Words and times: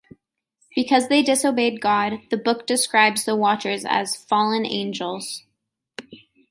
Because 0.75 1.09
they 1.09 1.21
disobeyed 1.21 1.79
God, 1.79 2.21
the 2.31 2.37
book 2.37 2.65
describes 2.65 3.23
the 3.23 3.35
Watchers 3.35 3.85
as 3.85 4.15
"fallen 4.15 4.65
angels". 4.65 5.45